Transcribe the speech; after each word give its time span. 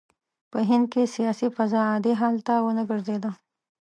په 0.51 0.59
هند 0.69 0.85
کې 0.93 1.11
سیاسي 1.15 1.47
فضا 1.55 1.81
عادي 1.91 2.13
حال 2.19 2.35
ته 2.47 2.53
ونه 2.65 2.83
ګرځېده. 2.89 3.31